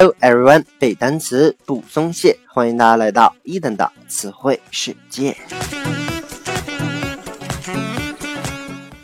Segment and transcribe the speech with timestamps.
[0.00, 5.36] Hello everyone，背单词不松懈，欢迎大家来到一等的词汇世界。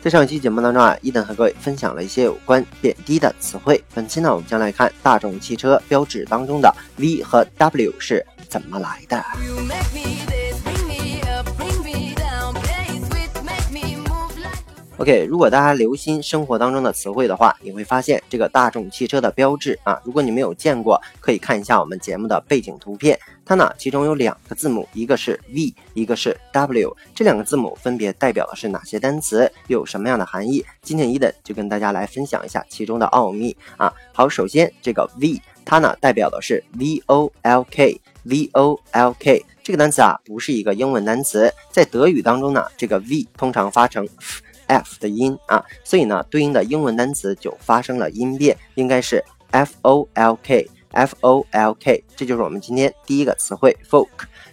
[0.01, 3.79] 在上一期节目当中啊，一等和各位分享了一些有关贬低的词汇。
[3.93, 9.23] 本期呢，我们将来看大众汽车标志当中的 V 和 W 是怎么来的。
[14.99, 23.19] OK，如果大家留心生活当中的词汇的话，你会发现这个大众汽车的标志啊，如果你没有见过，可以看一下我们节目的背景图片。
[23.45, 30.65] 它呢，其中有两个字母，一个是 V，一个是 W，这两个字母分别代表的是哪些单词，有什么样的含义？
[30.81, 33.93] 今天伊登就跟大家来分享一下其中的奥秘啊。
[34.11, 44.07] 好，首先这个 V，它呢代表的是 V O L K，V O L K 这个单词啊，不是一个英文单词，在德语当中呢，这个 V 通常发成。
[44.67, 54.07] F 的音啊，所以呢，对应的英文单词就发生了音变，应该是 f o l k f o l k，这就是我们今天第一个词汇 folk，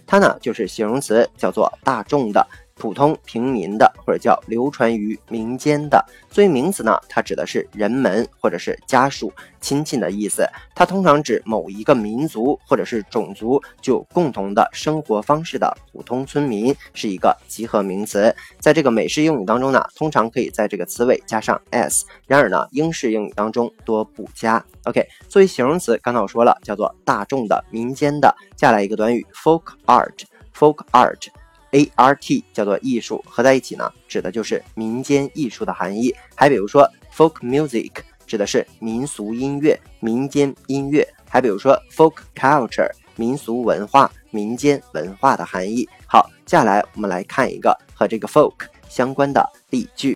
[0.05, 2.45] 它呢就是形容词，叫做大众的。
[2.75, 6.05] 普通平民的，或者叫流传于民间的。
[6.29, 9.31] 作为名词呢，它指的是人们或者是家属、
[9.61, 10.45] 亲戚的意思。
[10.75, 18.35] 它通常指某一个民族或者是种族就共同的生活方式的普通村民，是一个集合名词。
[18.59, 22.05] 在这个美式英语当中呢，通常可以在这个词尾加上 s。
[22.27, 24.63] 然而呢，英式英语当中多不加。
[24.83, 28.35] OK，作为形容词，刚才我说了，叫做大众的、民间的。
[28.57, 31.29] 下来一个短语 folk art，folk art。
[31.75, 36.15] A R T 叫做艺术，合在一起呢，指的就是民间艺术的含义。
[36.33, 37.91] 还比如说 folk music
[38.25, 41.05] 指的是民俗音乐、民间音乐。
[41.29, 45.85] 还比如说 folk culture 民俗文化、民间文化的含义。
[46.07, 48.53] 好，接下来我们来看一个和这个 folk
[48.87, 50.15] 相关的例句。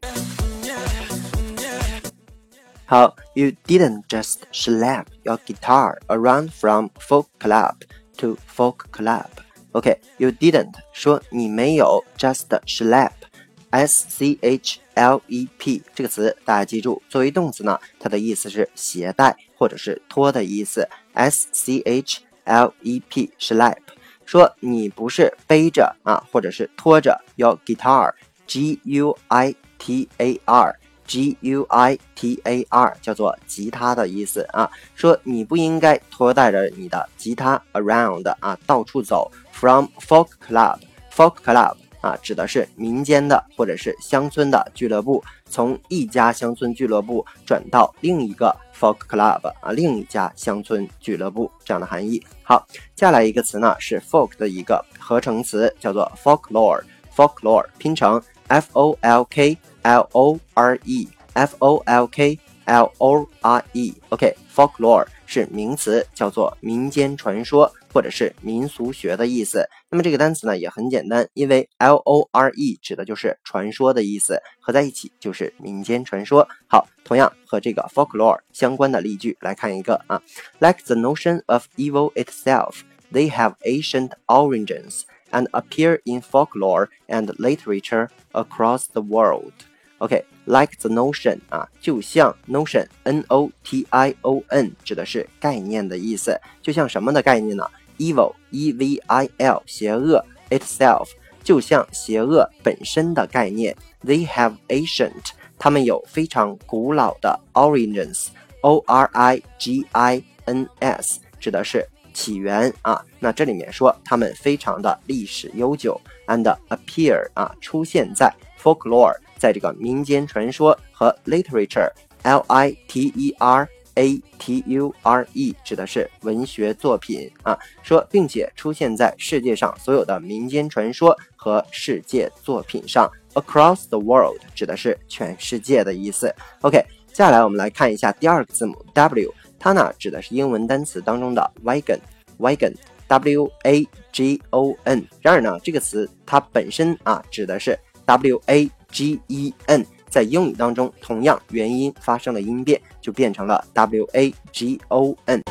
[2.86, 7.76] 好，You didn't just slap your guitar around from folk club
[8.18, 9.28] to folk club。
[9.74, 23.32] OK，you didn't 说你没有 just slap，s c h l e p 这个词大家记住，作为动词呢，它的意思是携带或者是拖的意思，s c h l e p
[23.40, 23.78] slap
[24.26, 30.80] 说你不是背着啊，或者是拖着 your guitar，g u i t a r。
[31.10, 39.32] G U I T A R 叫做吉他的意思啊，说你不应该拖带着你的吉他 around 啊，到处走。
[39.52, 45.24] From folk club，folk club 啊，指的是民间的或者是乡村的俱乐部。
[45.50, 52.24] 从一家乡村俱乐部转到另一个 folk club 啊，另一家乡村俱乐部这样的含义。
[52.44, 52.64] 好，
[52.96, 59.58] 接下来一个词呢是 folk 的一个合成词，叫做 folklore，folklore 拼成 F O L K。
[59.83, 69.69] L O R E，F O L K L O R E，OK，folklore 是名词，叫做民间传说或者是民俗学的意思。
[69.91, 76.49] 那么这个单词呢也很简单，因为 L O R E 指的就是传说的意思，合在一起就是民间传说。
[76.67, 80.21] 好，同样和这个 folklore 相关的例句来看一个啊，
[80.59, 82.81] Like the notion of evil itself,
[83.13, 89.53] they have ancient origins and appear in folklore and literature across the world.
[90.00, 97.66] OK，like the notion 啊，就像 notion，N O T I O N 指的是概念的意思，就像什么的概念呢
[97.98, 101.10] ？Evil，E V I L，邪恶，itself，
[101.44, 103.76] 就像邪恶本身的概念。
[104.06, 113.04] They have ancient，他们有非常古老的 origins，O R I G I N S，指的是起源啊。
[113.20, 119.18] 那这里面说他们非常的历史悠久，and appear 啊，出现在 folklore。
[119.40, 136.34] 在这个民间传说和 literature，L I T E R A T U R E 指的是文学作品啊，说并且出现在世界上所有的民间传说和世界作品上，across the world 指的是全世界的意思。
[136.62, 136.78] OK，
[137.08, 145.06] 接下来我们来看一下第二个字母 W，它呢指的是英文单词当中的 wagon，wagon，W A G O N。
[145.22, 148.70] 然而呢，这个词它本身啊指的是 W A。
[148.92, 155.42] G E N 在英语当中同样元音发生了音变，就变成了 W A G O N。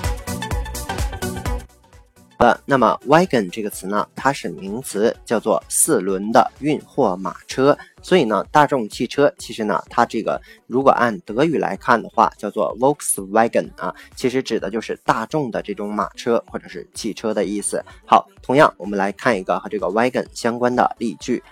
[2.39, 7.77] 呃，那么 wagon 这个词呢，它是名词，叫做四轮的运货马车。
[8.01, 17.85] 所以呢，大众汽车其实呢，它这个如果按德语来看的话，叫做 Volkswagen 啊，其实指的就是大众的这种马车或者是汽车的意思。
[18.07, 21.43] 好，同样我们来看一个和这个 wagon 相关的例句。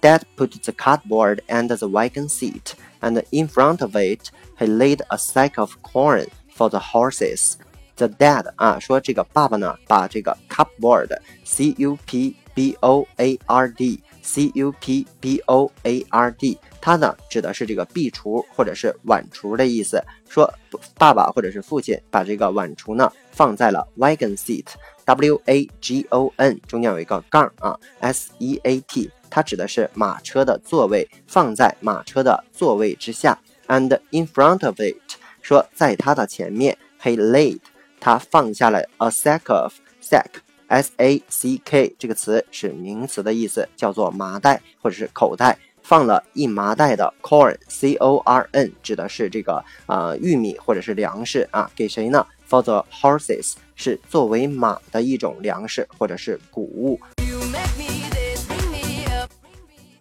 [0.00, 5.02] Dad put the cardboard under the wagon seat, and in front of it, he laid
[5.10, 7.56] a sack of corn for the horses.
[7.96, 15.70] the dad 啊，说这个爸爸呢，把这个 cupboard，c u p b o a r d，c u p b o
[15.82, 20.02] a r d，它呢指的是这个壁橱或者是碗橱的意思。
[20.28, 20.52] 说
[20.98, 33.39] 爸爸或者是父亲把这个碗橱呢放在了 wagon seat，w a g o n，中间有一个杠啊，s e a t， 它指的是马车的座位，放在马车的座位之下。
[33.67, 34.97] And in front of it，
[35.41, 37.61] 说在它的前面，he laid。
[38.03, 53.53] 他放下了 a sack of sack，s a c k 这个词是名词的意思，叫做麻袋或者是口袋，放了一麻袋的 corn，c o r n 指的是这个啊玉米或者是粮食啊，给谁呢？For the horses
[53.75, 56.99] 是作为马的一种粮食或者是谷物。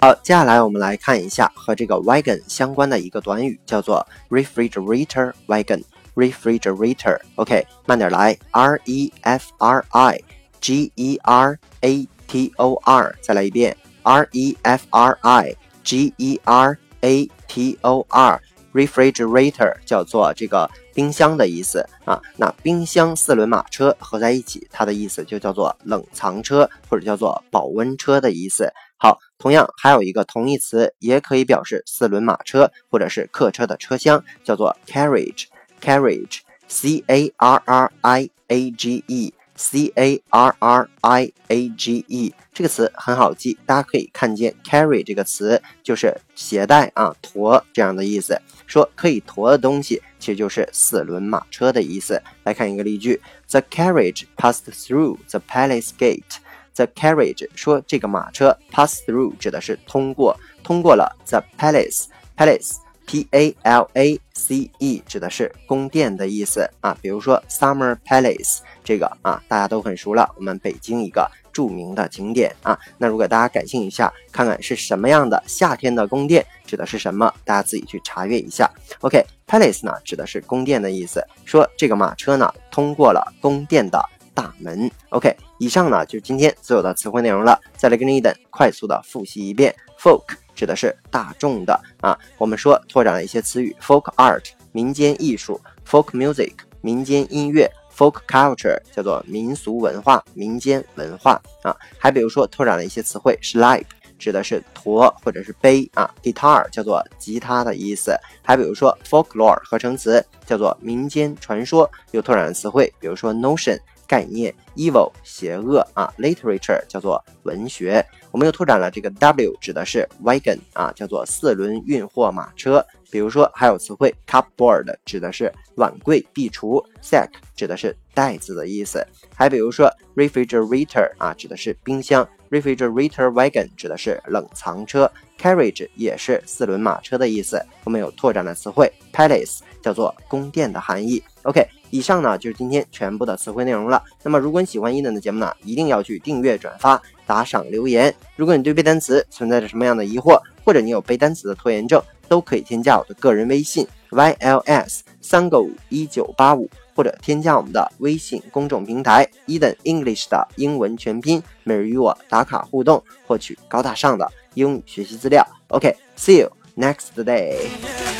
[0.02, 5.82] 好，接下来我们来看一下和这个 wagon 相关的一个短语，叫做 refrigerator wagon。
[6.16, 10.18] refrigerator，OK，慢点来，R E F R I
[10.58, 15.54] G E R A T O R，再来一遍，R E F R I
[15.84, 22.18] G E R A T O R，refrigerator 叫做这个冰箱的意思啊。
[22.38, 28.72] 那冰箱四轮马车合在一起，它的意思就叫做冷藏车或者叫做保温车的意思。
[28.98, 35.46] 好，同样还有一个同义词，也可以表示四轮马车或者是客车的车厢，叫做 carriage。
[35.80, 42.04] carriage, c a r r i a g e, c a r r i a g
[42.06, 48.38] e 这个词很好记，大家可以看见 carry 这个词就是携带啊、驮这样的意思。
[48.66, 52.22] 说可以驮的东西，其实就是四轮马车的意思。
[52.44, 56.36] 来看一个例句：The carriage passed through the palace gate.
[56.80, 60.34] The carriage 说这个马车 pass through 指的是通过，
[60.64, 62.76] 通过了 the palace palace。
[63.06, 72.78] P A L A C E 指的是宫殿的意思啊，比如说 Summer Palace 这个啊，大家都很熟了，我们北京一个著名的景点啊。
[72.98, 78.70] 那如果大家感兴趣一下，看看是什么样的夏天的宫殿，指的是什么，大家自己去查阅一下。
[79.00, 84.00] OK，Palace 呢指的是宫殿的意思，说这个马车呢通过了宫殿的
[84.32, 84.88] 大门。
[85.08, 90.24] OK，以上呢就是今天所有的词汇内容了，再来跟着一等快速的复习一遍，folk。
[90.52, 95.58] 指的是大众的啊，我们说拓展了一些词语，folk art 民间艺术
[95.88, 96.52] ，folk music
[96.82, 101.74] 民间音乐，folk culture 叫做民俗文化、民间文化啊。
[101.98, 103.86] 还比如说拓展了一些词汇，slide
[104.18, 108.14] 指的是驼或者是背啊，guitar 叫做吉他的意思。
[108.42, 111.90] 还比如说 folklore 合成词叫做民间传说。
[112.10, 113.78] 又拓展了词汇，比如说 notion。
[114.10, 118.04] 概念，evil 邪恶啊，literature 叫做文学。
[118.32, 122.84] 我们又拓展了这个 W 指的是 wagon 啊，叫做四轮运货马车。
[123.08, 129.06] 比如说还有词汇 cupboard 指的是碗柜壁橱，sack 指的是袋子的意思。
[129.32, 135.08] 还比如说 refrigerator 啊，指的是冰箱，refrigerator wagon 指的是冷藏车
[135.38, 137.64] ，carriage 也是四轮马车的意思。
[137.84, 141.22] 我们有拓展了词汇 palace 叫做宫殿的含义。
[141.44, 141.64] OK。
[141.90, 144.02] 以上呢就是今天全部的词汇内容了。
[144.22, 148.14] 那么如果你喜欢伊能的节目呢，一定要去订阅、转发、打赏、留言。
[148.36, 165.46] 如果你对背单词存在着什么样的疑惑，或者你有背单词的拖延症，都可以添加我的个人微信 yls 三个五一九八五，或者添加我们的微信公众平台伊登 English 的英文全拼，每日与我打卡互动，获取高大上的英语学习资料。
[165.68, 168.19] OK，see you next day。